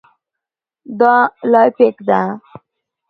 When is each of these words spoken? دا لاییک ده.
دا 0.99 1.15
لاییک 1.51 1.97
ده. 2.07 2.21